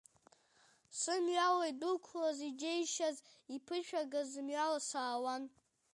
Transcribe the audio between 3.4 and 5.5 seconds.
иԥышәагаз мҩала саауан.